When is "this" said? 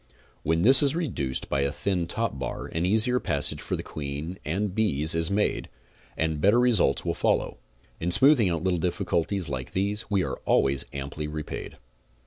0.63-0.81